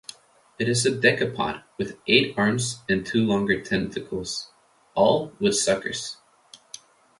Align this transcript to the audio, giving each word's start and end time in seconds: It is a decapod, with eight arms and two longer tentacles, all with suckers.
It 0.57 0.67
is 0.67 0.83
a 0.87 0.89
decapod, 0.89 1.61
with 1.77 1.99
eight 2.07 2.33
arms 2.35 2.81
and 2.89 3.05
two 3.05 3.23
longer 3.23 3.61
tentacles, 3.61 4.49
all 4.95 5.31
with 5.39 5.55
suckers. 5.55 6.17